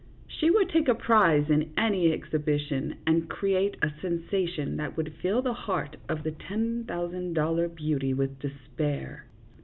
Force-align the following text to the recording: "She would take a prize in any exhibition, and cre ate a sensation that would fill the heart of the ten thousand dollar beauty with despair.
"She 0.39 0.49
would 0.49 0.69
take 0.69 0.87
a 0.87 0.95
prize 0.95 1.47
in 1.51 1.73
any 1.77 2.11
exhibition, 2.11 2.95
and 3.05 3.29
cre 3.29 3.49
ate 3.49 3.77
a 3.83 3.91
sensation 4.01 4.75
that 4.77 4.97
would 4.97 5.13
fill 5.21 5.43
the 5.43 5.53
heart 5.53 5.95
of 6.09 6.23
the 6.23 6.31
ten 6.31 6.85
thousand 6.85 7.33
dollar 7.33 7.67
beauty 7.67 8.11
with 8.11 8.39
despair. 8.39 9.27